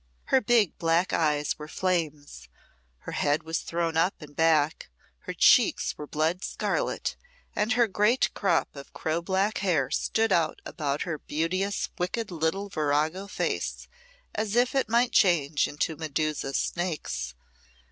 [0.33, 2.49] Her big black eyes were flames,
[3.01, 4.89] her head was thrown up and back,
[5.27, 7.15] her cheeks were blood scarlet,
[7.55, 12.67] and her great crop of crow black hair stood out about her beauteous, wicked little
[12.67, 13.87] virago face,
[14.33, 17.35] as if it might change into Medusa's snakes.